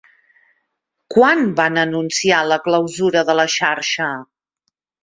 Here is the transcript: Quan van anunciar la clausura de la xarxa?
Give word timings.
Quan 1.15 1.43
van 1.61 1.77
anunciar 1.83 2.41
la 2.53 2.59
clausura 2.65 3.25
de 3.31 3.39
la 3.43 3.49
xarxa? 3.59 4.15